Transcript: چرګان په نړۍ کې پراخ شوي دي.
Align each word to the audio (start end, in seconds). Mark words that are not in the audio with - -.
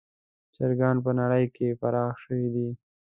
چرګان 0.55 0.95
په 1.05 1.11
نړۍ 1.19 1.45
کې 1.55 1.77
پراخ 1.81 2.13
شوي 2.23 2.47
دي. 2.53 2.69